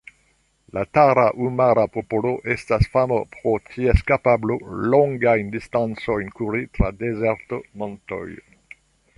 [0.77, 4.57] La Tarahumara-popolo estas fama pro ties kapablo,
[4.95, 8.27] longajn distancojn kuri tra dezerto, montoj.